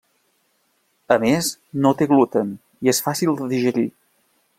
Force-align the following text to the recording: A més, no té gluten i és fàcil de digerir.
A 1.15 1.17
més, 1.23 1.49
no 1.83 1.91
té 1.99 2.07
gluten 2.13 2.55
i 2.87 2.91
és 2.95 3.03
fàcil 3.09 3.37
de 3.43 3.51
digerir. 3.53 3.85